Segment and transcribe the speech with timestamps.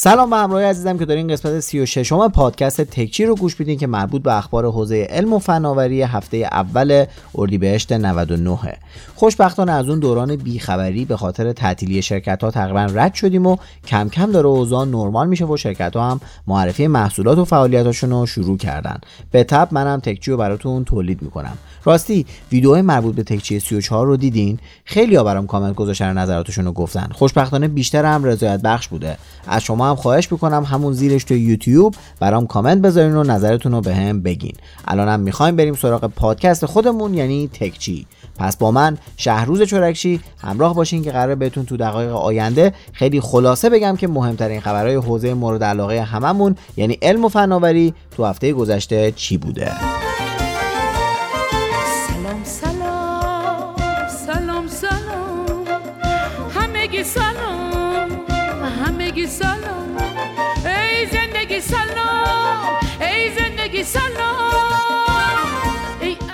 [0.00, 3.86] سلام به همراه عزیزم که دارین قسمت 36 م پادکست تکچی رو گوش میدین که
[3.86, 8.58] مربوط به اخبار حوزه علم و فناوری هفته اول اردیبهشت 99
[9.14, 13.56] خوشبختانه از اون دوران بیخبری به خاطر تعطیلی شرکت ها تقریبا رد شدیم و
[13.86, 18.26] کم کم داره اوضاع نرمال میشه و شرکت ها هم معرفی محصولات و فعالیتاشون رو
[18.26, 18.98] شروع کردن.
[19.30, 21.58] به تب منم تکچی رو براتون تولید می‌کنم.
[21.84, 26.72] راستی ویدیو مربوط به تکچی 34 رو دیدین؟ خیلی ها برام کامنت گذاشتن نظراتشون رو
[26.72, 27.08] گفتن.
[27.12, 29.18] خوشبختانه بیشتر هم رضایت بخش بوده.
[29.48, 33.80] از شما هم خواهش می‌کنم همون زیرش تو یوتیوب برام کامنت بذارین و نظرتون رو
[33.80, 34.54] بهم به بگین
[34.88, 38.06] الانم می‌خوایم بریم سراغ پادکست خودمون یعنی تکچی.
[38.38, 43.70] پس با من شهروز چورکشی همراه باشین که قرار بهتون تو دقایق آینده خیلی خلاصه
[43.70, 49.12] بگم که مهمترین خبرهای حوزه مورد علاقه هممون یعنی علم و فناوری تو هفته گذشته
[49.16, 49.72] چی بوده.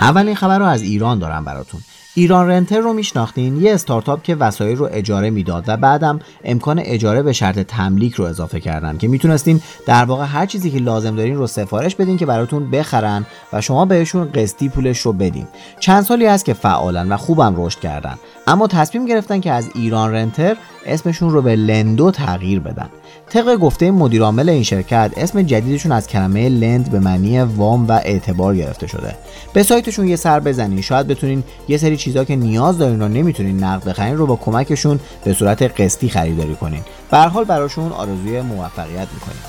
[0.01, 1.81] اولین خبر رو از ایران دارم براتون.
[2.17, 7.23] ایران رنتر رو میشناختین؟ یه استارتاپ که وسایل رو اجاره می‌داد و بعدم امکان اجاره
[7.23, 8.99] به شرط تملیک رو اضافه کردن.
[8.99, 13.27] که می‌تونستین در واقع هر چیزی که لازم دارین رو سفارش بدین که براتون بخرن
[13.53, 15.47] و شما بهشون قسطی پولش رو بدین.
[15.81, 18.15] چند سالی هست که فعالن و خوبم رشد کردن.
[18.47, 20.57] اما تصمیم گرفتن که از ایران رنتر
[20.87, 22.89] اسمشون رو به لندو تغییر بدن.
[23.31, 28.57] طبق گفته مدیرعامل این شرکت اسم جدیدشون از کلمه لند به معنی وام و اعتبار
[28.57, 29.17] گرفته شده.
[29.53, 30.81] به سایتشون یه سر بزنین.
[30.81, 35.01] شاید بتونین یه سری چیزا که نیاز دارین رو نمی‌تونین نقد بخرین رو با کمکشون
[35.25, 36.81] به صورت قسطی خریداری کنین.
[37.11, 39.43] به حال براشون آرزوی موفقیت می‌کنیم.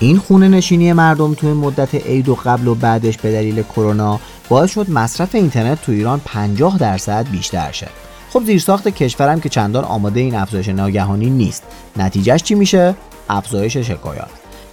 [0.00, 4.70] این خونه نشینی مردم توی مدت عید و قبل و بعدش به دلیل کرونا باعث
[4.70, 7.88] شد مصرف اینترنت تو ایران 50 درصد بیشتر شه.
[8.32, 11.62] خب زیرساخت کشورم که چندان آماده این افزایش ناگهانی نیست.
[11.96, 12.94] نتیجهش چی میشه؟
[13.28, 14.28] افزایش شکایات.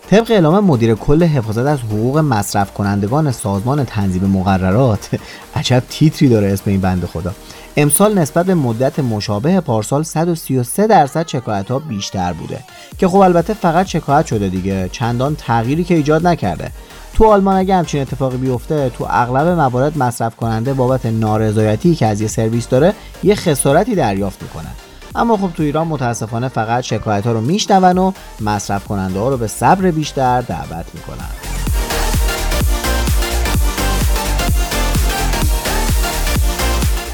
[0.09, 5.09] طبق اعلام مدیر کل حفاظت از حقوق مصرف کنندگان سازمان تنظیم مقررات
[5.55, 7.33] عجب تیتری داره اسم این بنده خدا.
[7.77, 12.59] امسال نسبت به مدت مشابه پارسال 133 درصد شکایت ها بیشتر بوده.
[12.97, 14.89] که خب البته فقط شکایت شده دیگه.
[14.91, 16.71] چندان تغییری که ایجاد نکرده.
[17.13, 22.21] تو آلمان اگه همچین اتفاقی بیفته تو اغلب موارد مصرف کننده بابت نارضایتی که از
[22.21, 22.93] یه سرویس داره
[23.23, 24.69] یه خسارتی دریافت می‌کنه.
[25.15, 29.37] اما خب تو ایران متاسفانه فقط شکایت ها رو میشنون و مصرف کننده ها رو
[29.37, 31.29] به صبر بیشتر دعوت می‌کنن.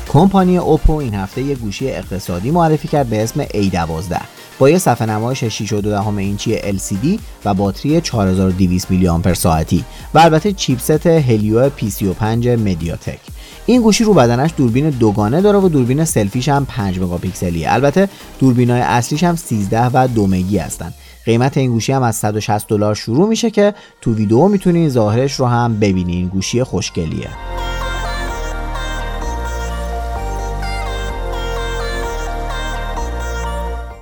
[0.08, 5.10] کمپانی اوپو این هفته یه گوشی اقتصادی معرفی کرد به اسم A12 با یه صفحه
[5.10, 12.24] نمایش 6.2 اینچی LCD و باتری 4200 میلی آمپر ساعتی و البته چیپست هلیو P35
[12.48, 13.20] مدیاتک.
[13.66, 18.10] این گوشی رو بدنش دوربین دوگانه داره و دوربین سلفیش هم 5 مگاپیکسلی البته
[18.40, 20.94] دوربینای اصلیش هم 13 و 2 مگی هستن.
[21.26, 25.46] قیمت این گوشی هم از 160 دلار شروع میشه که تو ویدیو می‌تونین ظاهرش رو
[25.46, 27.30] هم ببینین گوشی خوشگلیه.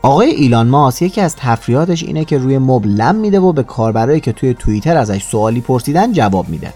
[0.07, 4.19] آقای ایلان ماس یکی از تفریحاتش اینه که روی مبل لم میده و به کاربرایی
[4.19, 6.73] که توی توییتر ازش سوالی پرسیدن جواب میده.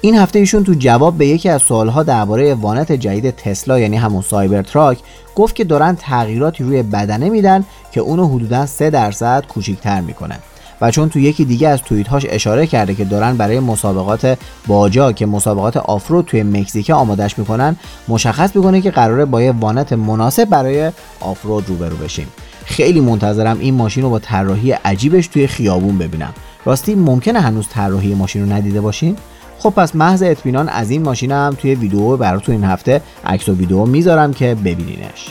[0.00, 4.22] این هفته ایشون تو جواب به یکی از سوالها درباره وانت جدید تسلا یعنی همون
[4.22, 4.98] Cybertruck
[5.36, 10.38] گفت که دارن تغییراتی روی بدنه میدن که اونو حدودا 3 درصد کوچیکتر می‌کنه.
[10.80, 15.12] و چون تو یکی دیگه از توییت هاش اشاره کرده که دارن برای مسابقات باجا
[15.12, 17.76] که مسابقات off-road توی مکزیک آمادش می‌کنن
[18.08, 22.26] مشخص می‌کنه که قراره با یه وانت مناسب برای off-road روبرو بشیم.
[22.64, 26.34] خیلی منتظرم این ماشین رو با طراحی عجیبش توی خیابون ببینم.
[26.64, 29.16] راستی ممکنه هنوز طراحی ماشین رو ندیده باشین؟
[29.58, 33.84] خب پس محض اطمینان از این ماشینم توی ویدیو براتون این هفته عکس و ویدیو
[33.84, 35.28] می‌ذارم که ببینینش.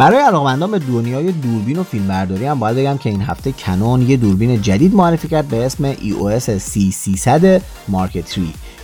[0.00, 4.16] برای علاقمندان به دنیای دوربین و فیلمبرداری هم باید بگم که این هفته کنون یه
[4.16, 7.60] دوربین جدید معرفی کرد به اسم EOS C300
[7.92, 8.40] Mark 3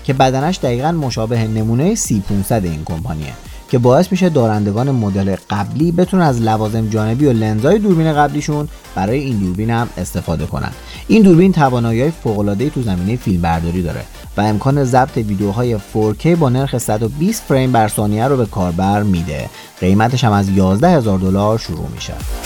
[0.06, 3.32] که بدنش دقیقا مشابه نمونه C500 این کمپانیه
[3.70, 9.18] که باعث میشه دارندگان مدل قبلی بتونن از لوازم جانبی و لنزای دوربین قبلیشون برای
[9.18, 10.70] این دوربین هم استفاده کنن.
[11.08, 14.02] این دوربین توانایی فوق تو زمینه فیلمبرداری داره
[14.36, 19.50] و امکان ضبط ویدیوهای 4K با نرخ 120 فریم بر ثانیه رو به کاربر میده.
[19.80, 22.45] قیمتش هم از 11 هزار دلار شروع میشه.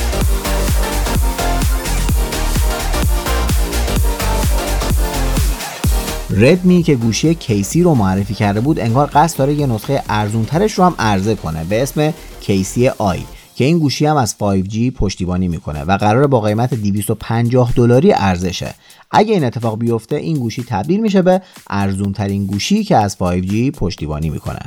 [6.32, 10.85] ردمی که گوشی کیسی رو معرفی کرده بود انگار قصد داره یه نسخه ارزونترش رو
[10.85, 13.21] هم عرضه کنه به اسم کیسی آی
[13.55, 18.75] که این گوشی هم از 5G پشتیبانی می‌کنه و قرار با قیمت 250 دلاری ارزشه.
[19.11, 23.71] اگه این اتفاق بیفته این گوشی تبدیل میشه به ارزون ترین گوشی که از 5G
[23.71, 24.61] پشتیبانی می‌کنه.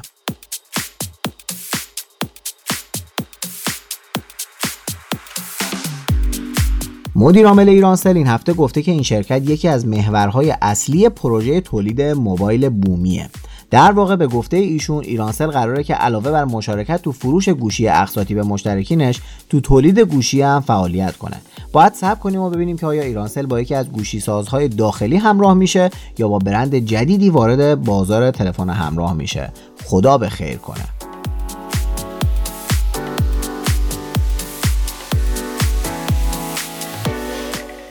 [7.15, 12.01] مدیر عامل ایرانسل این هفته گفته که این شرکت یکی از محورهای اصلی پروژه تولید
[12.01, 13.29] موبایل بومیه.
[13.71, 18.35] در واقع به گفته ایشون ایرانسل قراره که علاوه بر مشارکت تو فروش گوشی اقساطی
[18.35, 21.41] به مشترکینش تو تولید گوشی هم فعالیت کنه.
[21.71, 25.53] باید صبر کنیم و ببینیم که آیا ایرانسل با یکی از گوشی سازهای داخلی همراه
[25.53, 29.51] میشه یا با برند جدیدی وارد بازار تلفن همراه میشه.
[29.85, 30.92] خدا به خیر کنه.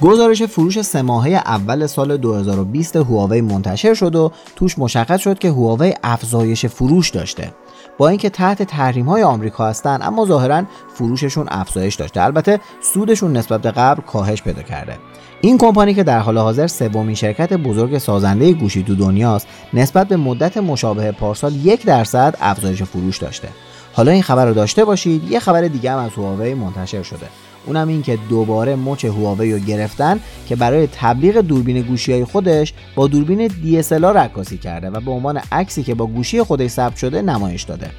[0.02, 5.50] گزارش فروش سه ماهه اول سال 2020 هواوی منتشر شد و توش مشخص شد که
[5.50, 7.52] هواوی افزایش فروش داشته.
[7.98, 10.62] با اینکه تحت تحریم های آمریکا هستن اما ظاهرا
[10.94, 12.22] فروششون افزایش داشته.
[12.22, 14.98] البته سودشون نسبت به قبل کاهش پیدا کرده.
[15.40, 20.16] این کمپانی که در حال حاضر سومین شرکت بزرگ سازنده گوشی تو دنیاست نسبت به
[20.16, 23.48] مدت مشابه پارسال یک درصد افزایش فروش داشته.
[23.92, 27.26] حالا این خبر رو داشته باشید یه خبر دیگه هم از هواوی منتشر شده.
[27.66, 32.74] اونم این که دوباره مچ هواوی رو گرفتن که برای تبلیغ دوربین گوشی های خودش
[32.94, 37.22] با دوربین DSLR رکاسی کرده و به عنوان عکسی که با گوشی خودش ثبت شده
[37.22, 37.90] نمایش داده.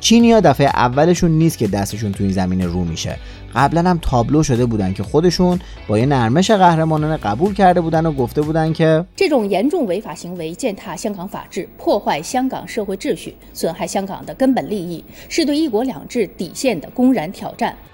[0.00, 3.16] چینیا دفعه اولشون نیست که دستشون تو این زمینه رو میشه.
[3.54, 8.12] قبلا هم تابلو شده بودن که خودشون با یه نرمش قهرمانانه قبول کرده بودن و
[8.12, 9.04] گفته بودن که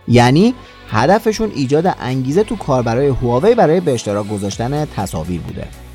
[0.08, 0.54] یعنی
[0.88, 5.85] هدفشون ایجاد انگیزه تو کار برای هواوی برای به اشتراک گذاشتن تصاویر بوده.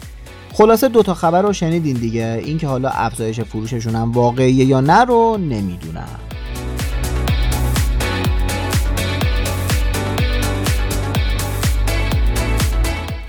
[0.62, 2.42] خلاصه دوتا خبر رو شنیدین دیگه.
[2.46, 6.20] اینکه حالا افزایش فروششون هم واقعیه یا نه رو نمی‌دونم.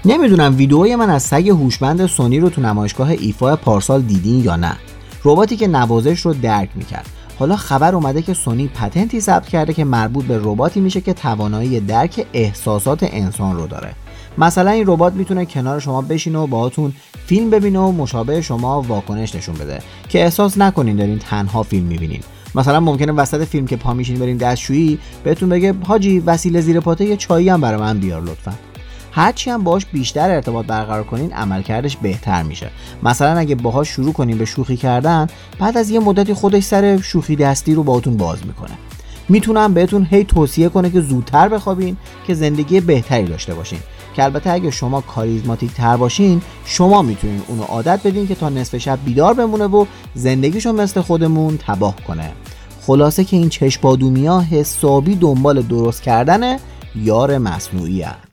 [0.04, 4.76] نمی‌دونم ویدئوی من از سگ هوشمند سونی رو تو نمایشگاه ایفا پارسال دیدین یا نه.
[5.24, 7.06] رباتی که نوازش رو درک می‌کرد.
[7.38, 11.80] حالا خبر اومده که سونی پتنتی ثبت کرده که مربوط به رباتی میشه که توانایی
[11.80, 13.94] درک احساسات انسان رو داره.
[14.38, 16.92] مثلا این ربات می‌تونه کنار شما بشینه و باهاتون
[17.26, 19.78] فیلم ببینه و مشابه شما واکنش نشون بده.
[20.08, 22.20] که احساس نکنین دارین تنها فیلم می‌بینین.
[22.54, 27.04] مثلا ممکنه وسط فیلم که پا میشین برین دستشویی بهتون بگه حاجی وسیله زیر پاته
[27.04, 28.52] یه چایی هم برای من بیار لطفا.
[29.12, 32.70] هرچی هم باش بیشتر ارتباط برقرار کنین عملکردش بهتر میشه.
[33.02, 35.26] مثلا اگه باهاش شروع کنین به شوخی کردن
[35.58, 38.78] بعد از یه مدتی خودش سر شوخی دستی رو باهاتون باز می‌کنه.
[39.28, 41.96] می‌تونم بهتون هی توصیه کنه که زودتر بخوابین
[42.26, 43.78] که زندگی بهتری داشته باشین.
[44.14, 48.78] که البته اگه شما کاریزماتیک تر باشین شما می‌تونین اونو عادت بدین که تا نصف
[48.78, 52.32] شب بیدار بمونه و زندگیشو مثل خودمون تباه کنه
[52.86, 56.56] خلاصه که این چشپادومی ها حسابی دنبال درست کردن
[56.96, 58.31] یار مصنوعی هست.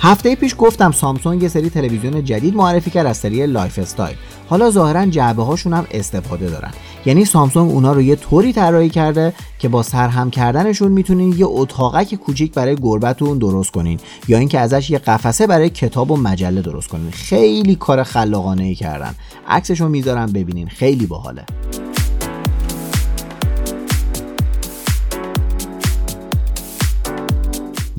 [0.00, 4.16] هفته پیش گفتم سامسونگ یه سری تلویزیون جدید معرفی کرد از سری lifestyle.
[4.48, 6.70] حالا ظاهرا جعبه هاشون هم استفاده دارن.
[7.06, 12.14] یعنی سامسونگ اونا رو یه طوری طراحی کرده که با سرهم کردنشون می‌تونین یه اتاقک
[12.14, 14.00] کوچیک برای گربتون درست کنین.
[14.28, 17.10] یا اینکه ازش یه قفسه برای کتاب و مجله درست کنین.
[17.10, 19.14] خیلی کار خلاقانه ای کردن.
[19.48, 20.68] عکسشو می‌ذارم ببینین.
[20.68, 21.44] خیلی باحاله.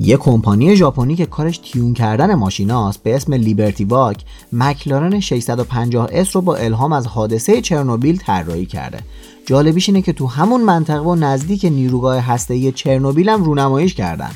[0.02, 6.30] یه کمپانی ژاپنی که کارش تیون کردن ماشیناست به اسم لیبرتی واک مکلارن 650 s
[6.30, 8.98] رو با الهام از حادثه چرنوبیل طراحی کرده.
[9.46, 14.30] جالبیش اینه که تو همون منطقه و نزدیک نیروگاه هسته‌ای چرنوبیل هم رونماییش کردن.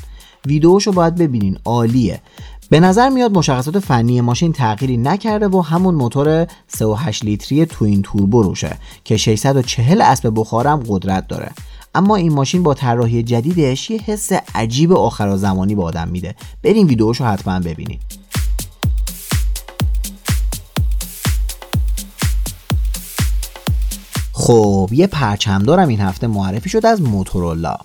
[0.45, 2.21] ویدیوشو باید ببینین عالیه.
[2.69, 8.43] به نظر میاد مشخصات فنی ماشین تغییری نکرده و همون موتور 3.8 لیتری توین توربو
[8.43, 11.51] روشه که 640 اسب بخارم قدرت داره.
[11.95, 16.35] اما این ماشین با طراحی جدیدش یه حس عجیب آخر زمانی به آدم میده.
[16.63, 18.01] بریم ویدیوشو حتما ببینید
[24.33, 27.77] خب یه پرچم دارم این هفته معرفی شد از موتورولا.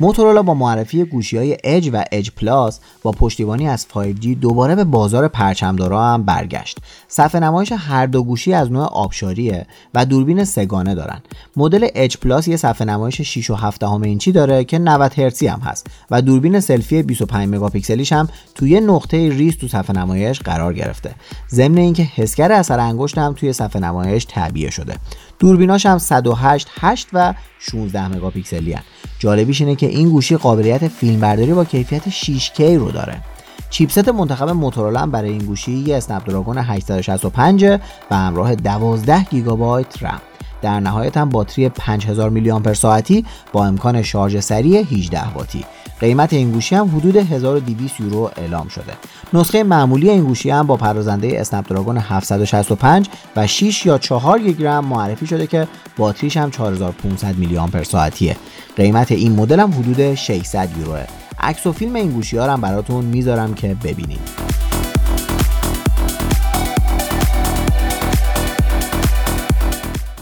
[0.00, 4.84] موتورولا با معرفی گوشی های اج و اج پلاس با پشتیبانی از 5G دوباره به
[4.84, 6.78] بازار پرچمدارا هم برگشت.
[7.08, 11.22] صفحه نمایش هر دو گوشی از نوع آبشاریه و دوربین سه‌گانه دارن.
[11.56, 15.60] مدل Edge Plus یه صفحه نمایش 6 و 7 اینچی داره که 90 هرتزی هم
[15.60, 21.14] هست و دوربین سلفی 25 مگاپیکسلیش هم توی نقطه ریز تو صفحه نمایش قرار گرفته.
[21.50, 24.94] ضمن اینکه حسگر اثر انگشت هم توی صفحه نمایش تعبیه شده.
[25.38, 28.82] دوربیناش هم 108 8 و 16 مگاپیکسلی هن.
[29.18, 33.22] جالبیش اینه که این گوشی قابلیت فیلمبرداری با کیفیت 6K رو داره.
[33.70, 37.64] chipset منتخب موتورولا برای این گوشی یه Snapdragon 865
[38.10, 40.20] و همراه 12 گیگابایت رم.
[40.62, 45.64] در نهایت هم باتری 5000 میلی آمپر ساعتی با امکان شارژ سریع 18 واتی.
[46.00, 48.92] قیمت این گوشی هم حدود 1200 یورو اعلام شده.
[49.32, 54.84] نسخه معمولی این گوشی هم با پردازنده اسنپ دراگون 765 و 6 یا 4 گرم
[54.84, 58.36] معرفی شده که باتریش هم 4500 میلی آمپر ساعتیه.
[58.76, 61.04] قیمت این مدل هم حدود 600 یوروه.
[61.40, 64.20] عکس و فیلم این گوشی ها هم براتون می‌ذارم که ببینید.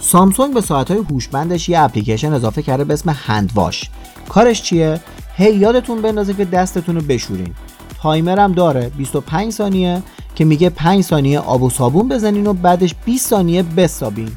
[0.01, 3.91] سامسونگ به ساعتهای هوشمندش یه اپلیکیشن اضافه کرده به اسم هندواش.
[4.29, 5.01] کارش چیه؟
[5.37, 7.55] هی یادتون بندازه که دستتون رو بشورین.
[8.03, 10.03] تایمر هم داره 25 ثانیه
[10.35, 14.31] که میگه 5 ثانیه آب و صابون بزنین و بعدش 20 ثانیه بسابین.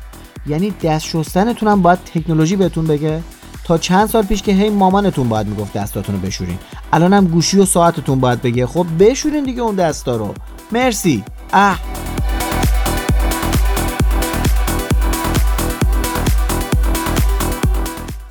[0.47, 3.21] یعنی دست شستنتون هم باید تکنولوژی بهتون بگه.
[3.63, 6.57] تا چند سال پیش که هی مامانتون باید می‌گفت دستاتون رو بشورین.
[6.93, 8.65] الان هم گوشی و ساعتتون باید بگه.
[8.67, 10.33] خب بشورین دیگه اون دستا رو.
[10.71, 11.23] مرسی.
[11.53, 11.79] اه.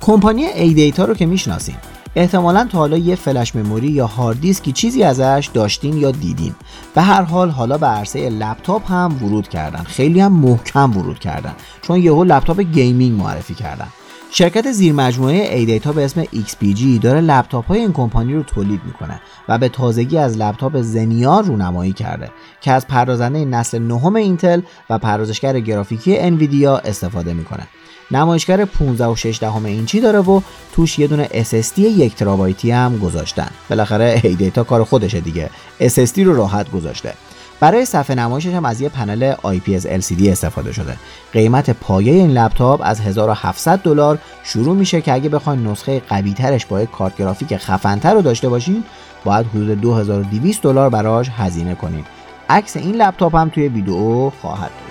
[0.01, 1.75] کمپانی ADATA رو که می‌شناسین.
[2.15, 6.55] احتمالا تا حالا یه flash memory یا هارد دیسکی چیزی ازش داشتین یا دیدین
[6.95, 9.83] به هر حال حالا به عرصه لپتاپ هم ورود کردن.
[9.83, 11.55] خیلی هم محکم ورود کردن.
[11.81, 13.87] چون یهو لپتاپ gaming معرفی کردن.
[14.31, 19.21] شرکت زیر مجموعه ADATA به اسم XPG داره لپتاپ های این کمپانی رو تولید می‌کنه
[19.49, 22.29] و به تازگی از لپتاپ Xenia رونمایی کرده
[22.61, 27.67] که از پردازنده نسل نهم اینتل و پردازشگر گرافیکی انویدیا استفاده می‌کنه.
[28.11, 32.97] نمایشگر 15 و 6 دهم اینچی داره و توش یه دونه SSD یک ترابایتی هم
[32.97, 35.49] گذاشتن بالاخره ADATA کار خودشه دیگه
[35.81, 37.13] SSD رو راحت گذاشته
[37.59, 40.97] برای صفحه نمایشش هم از یه پنل IPS LCD استفاده شده.
[41.33, 46.65] قیمت پایه این لپتاپ از 1700 دلار شروع میشه که اگه بخواین نسخه قوی ترش
[46.65, 48.83] با یک کارت گرافیک خفنتر رو داشته باشین
[49.23, 52.03] باید حدود 2200 دلار براش هزینه کنین.
[52.49, 54.86] عکس این لپتاپ هم توی ویدیو خواهد بود.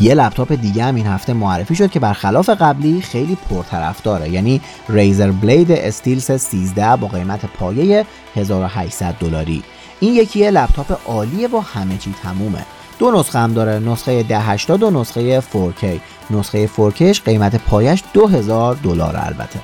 [0.00, 4.28] یه لپتاپ دیگه هم این هفته معرفی شد که برخلاف قبلی خیلی پرطرفداره.
[4.28, 9.62] یعنی ریزر بلید استیلس 13 با قیمت پایه 1800 دلاری.
[10.00, 12.64] این یکی لپتاپ عالیه با همه چی تمومه.
[12.98, 15.84] دو نسخه هم داره نسخه 1080 و نسخه 4K
[16.30, 19.60] نسخه 4Kش قیمت پایش 2000 دلار البته.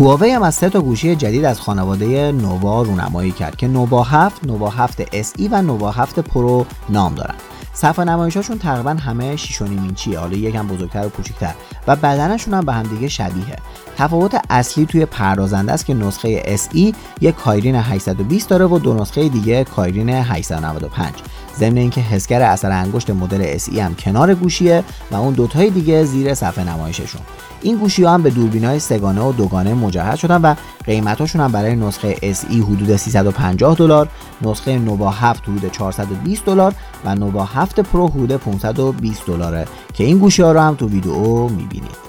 [0.00, 4.44] هواوی هم از سه تا گوشی جدید از خانواده نووا رونمایی کرد که نووا 7
[4.46, 7.34] نووا 7 SE و نووا 7 پرو نام دارن.
[7.72, 10.18] صفحه نمایشاشون تقریبا همه 6.5 اینچیه.
[10.18, 11.54] حالا یکم بزرگتر و کوچکتر
[11.86, 13.56] و بدنشون هم به همدیگه شبیه.
[13.98, 19.28] تفاوت اصلی توی پردازنده است که نسخه SE یک کایرین 820 داره و دو نسخه
[19.28, 21.12] دیگه کایرین 895
[21.56, 26.34] ضمن اینکه حسگر اثر انگشت مدل SE هم کنار گوشیه و اون دوتای دیگه زیر
[26.34, 27.20] صفحه نمایششون.
[27.62, 31.52] این گوشی ها هم به دوربین های سگانه و دوگانه مجهز شدن و قیمتاشون هم
[31.52, 34.08] برای نسخه SE حدود 350 دلار
[34.42, 36.74] نسخه نووا 7 حدود 420 دلار
[37.04, 41.48] و Nova 7 Pro حدود 520 دلاره که این گوشی ها رو هم تو ویدیو
[41.48, 42.04] می‌بینید.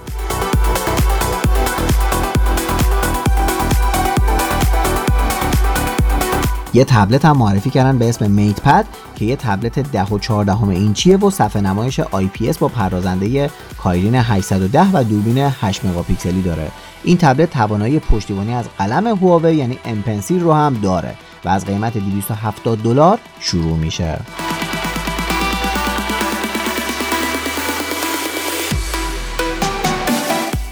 [6.76, 11.18] یه تبلت هم معرفی کردن به اسم MatePad که یه تبلت 10 و 14 اینچیه
[11.18, 16.72] و صفحه نمایش IPS با پردازنده Kirin 810 و دوربین 8 مگاپیکسلی داره.
[17.04, 21.16] این تبلت توانایی پشتیبانی از قلم هواوی یعنی M-Pencil رو هم داره
[21.46, 24.20] و از قیمت 270 دلار شروع میشه.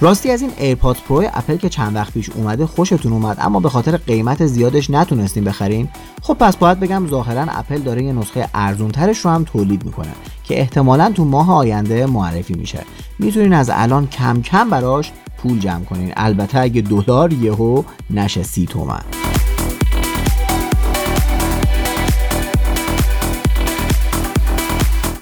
[0.03, 3.69] راستی از این AirPod Pro اپل که چند وقت پیش اومده خوشتون اومد اما به
[3.69, 5.89] خاطر قیمت زیادش نتونستین بخرین
[6.21, 10.11] خب پس باید بگم ظاهرا اپل داره یه نسخه ارزونترش رو هم تولید می‌کنه
[10.43, 12.79] که احتمالا تو ماه آینده معرفی میشه.
[13.19, 16.13] می‌تونین از الان کم کم براش پول جمع کنین.
[16.17, 19.32] البته اگه دلار یهو نشه سی تومن.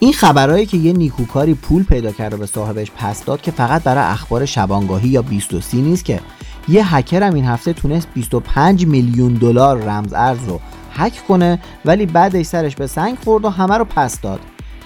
[0.04, 4.04] این خبرهایی که یه نیکوکاری پول پیدا کرده به صاحبش پس داد که فقط برای
[4.04, 6.20] اخبار شبانگاهی یا 23 نیست که.
[6.68, 10.60] یه هکر هم این هفته تونست 25 میلیون دلار رمز ارز رو
[10.94, 14.40] هک کنه ولی بعدش سرش به سنگ خورد و همه رو پس داد.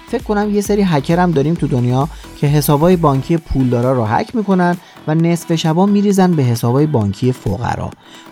[0.08, 4.36] فکر کنم یه سری هکر هم داریم تو دنیا که حسابای بانکی پولدارا رو هک
[4.36, 7.90] می‌کنن و نصف شبا میریزن به حسابای بانکی فقرا.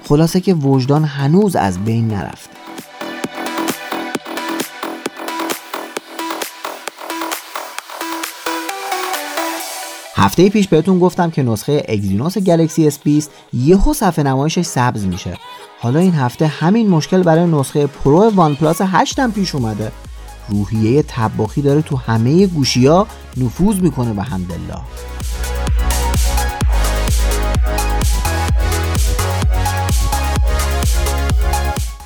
[0.08, 2.63] خلاصه که وجدان هنوز از بین نرفته.
[10.24, 15.36] هفته پیش بهتون گفتم که نسخه Exynos Galaxy S20 یهو صفحه نمایشش سبز میشه.
[15.80, 19.92] حالا این هفته همین مشکل برای نسخه Pro OnePlus 8 هم پیش اومده.
[20.48, 24.76] روحیه تباهی داره تو همه گوشی ها نفوذ می‌کنه به همدلله.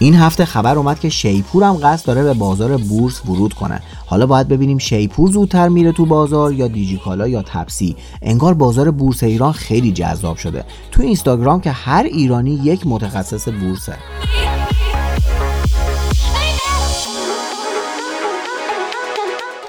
[0.01, 3.83] این هفته خبر اومد که شیپور هم قصد داره به بازار بورس ورود کنه.
[4.07, 7.97] حالا باید ببینیم شیپور زودتر میره تو بازار یا دیجیکالا یا تپسی.
[8.23, 10.65] انگار بازار بورس ایران خیلی جذاب شده.
[10.93, 13.97] تو اینستاگرام که هر ایرانی یک متخصص بورسه.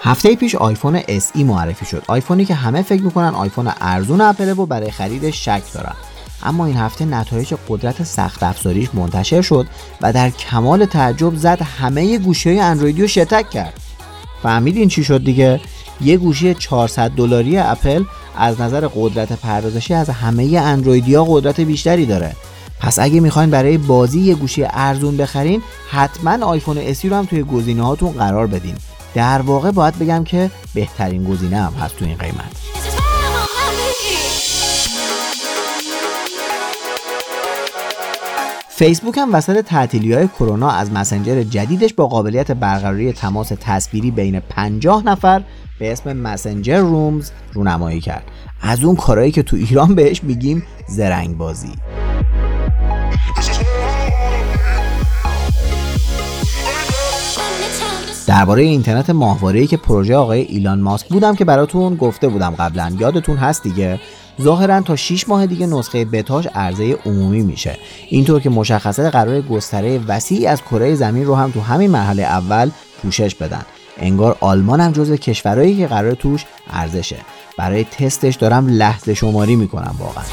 [0.01, 2.03] هفته پیش آیفون SE معرفی شد.
[2.07, 5.95] آیفونی که همه فکر می‌کنن آیفون ارزون اپل و برای خرید شک دارن.
[6.43, 9.67] اما این هفته نتایج قدرت سخت افزاریش منتشر شد
[10.01, 13.73] و در کمال تعجب زد همه گوشی های اندرویدی رو شتک کرد.
[14.43, 15.61] فهمیدین چی شد دیگه؟
[16.01, 18.03] یه گوشی 400 دلاری اپل
[18.37, 22.35] از نظر قدرت پردازشی از همه اندرویدی ها قدرت بیشتری داره.
[22.79, 27.43] پس اگه می‌خواین برای بازی یه گوشی ارزون بخرین حتما آیفون اسی رو هم توی
[27.43, 28.75] گزینه هاتون قرار بدین.
[29.13, 32.78] در واقع باید بگم که بهترین گزینه هم هست تو این قیمت.
[38.79, 44.39] فیسبوک هم وسط تعطیلی های کرونا از مسنجر جدیدش با قابلیت برقراری تماس تصویری بین
[44.39, 45.43] 50 نفر
[45.79, 48.23] به اسم مسنجر رومز رونمایی کرد.
[48.61, 51.71] از اون کارهایی که تو ایران بهش میگیم زرنگ بازی
[58.27, 62.91] درباره اینترنت ماهواره‌ای که پروژه آقای ایلان ماسک بودم که براتون گفته بودم قبلا.
[62.99, 63.99] یادتون هست دیگه؟
[64.41, 67.77] ظاهرا تا 6 ماه دیگه نسخه بتاش عرضه عمومی میشه.
[68.09, 72.69] اینطور که مشخصات قرار گستره وسیعی از کره زمین رو هم تو همین مرحله اول
[73.01, 73.65] پوشش بدن.
[73.97, 77.17] انگار آلمان هم جزو کشورهایی که قرار توش ارزشه.
[77.57, 80.23] برای تستش دارم لحظه شماری می‌کنم واقعا.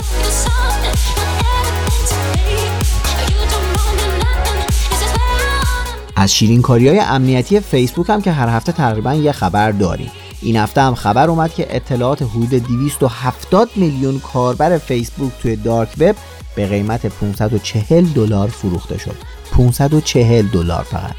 [6.16, 10.10] از شیرین کاری های امنیتی فیسبوک هم که هر هفته تقریبا یه خبر داریم.
[10.42, 16.16] این هفته هم خبر اومد که اطلاعات حدود 270 میلیون کاربر فیسبوک توی دارک وب
[16.54, 19.16] به قیمت 540 دلار فروخته شد.
[19.52, 21.14] 540 دلار فقط.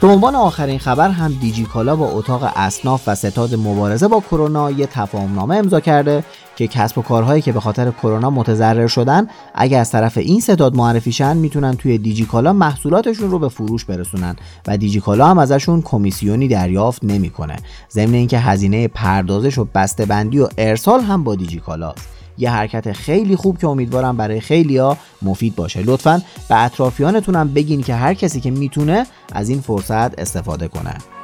[0.00, 4.86] به عنوان آخرین خبر هم دیجیکالا با اتاق اسناف و ستاد مبارزه با کرونا یه
[4.86, 6.24] تفاهم امضا کرده
[6.56, 10.76] که کسب و کارهایی که به خاطر کرونا متضرر شدن اگر از طرف این ستاد
[10.76, 16.48] معرفی شن می‌تونن توی دیجیکالا محصولاتشون رو به فروش برسونن و دیجیکالا هم ازشون کمیسیونی
[16.48, 17.56] دریافت نمی‌کنه.
[17.90, 22.15] ضمن اینکه هزینه پردازش و بسته‌بندی و ارسال هم با دیجیکالاست.
[22.38, 25.82] یه حرکت خیلی خوب که امیدوارم برای خیلیا مفید باشه.
[25.84, 31.15] لطفا به اطرافیانتونم بگین که هر کسی که می‌تونه از این فرصت استفاده کنه.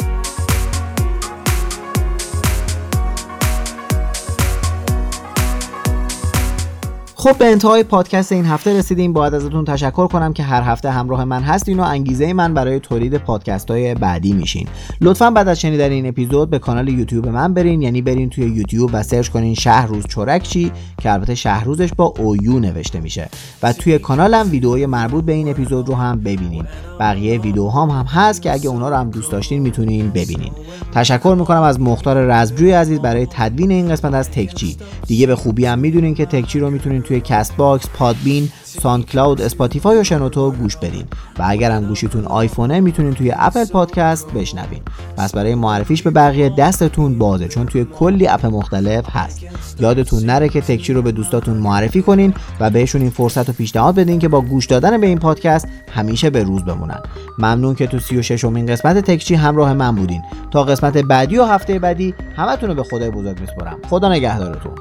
[7.23, 9.13] خب به انتهای پادکست این هفته رسیدیم.
[9.13, 13.17] باید ازتون تشکر کنم که هر هفته همراه من هستین و انگیزه من برای تولید
[13.17, 14.69] پادکست های بعدی میشین.
[15.01, 17.83] لطفا بعد از شنیدن این اپیزود به کانال یوتیوب من برین.
[17.83, 23.01] یعنی برین توی یوتیوب و سرچ کنین شهروز چرکچی که البته شهروزش با اویو نوشته
[23.01, 23.29] میشه.
[23.63, 26.65] و توی کانالم ویدئوی مربوط به این اپیزود رو هم ببینین.
[27.01, 30.53] بقیه ویدیوهام هم هست که اگه اونا رو هم دوست داشتین می‌تونین ببینین.
[30.95, 35.67] تشکر می‌کنم از مختار رزبجوی عزیز برای تدوین این قسمت از تکچی دیگه به خوبی
[35.67, 41.05] هم می‌دونین که تکچی رو می‌تونین توی CastBox، Podbean، SoundCloud، Spotify و شنوتو گوش بدین
[41.39, 44.81] و اگر هم گوشیتون آیفونه می‌تونین توی Apple Podcast بشنوین.
[45.17, 49.41] پس برای معرفیش به بقیه دستتون بازه چون توی کلی اپ مختلف هست.
[49.81, 53.95] یادتون نره که تکچی رو به دوستاتون معرفی کنین و بهشون این فرصت رو پیشنهاد
[53.95, 57.01] بدین که با گوش دادن به این پادکست همیشه به روز بمونن.
[57.39, 60.23] ممنون که تو 36 امین قسمت تکچی همراه من بودین.
[60.51, 63.79] تا قسمت بعدی و هفته بعدی همتون رو به خدای بزرگ میسپرم.
[63.91, 64.73] خدا نگهدارتون.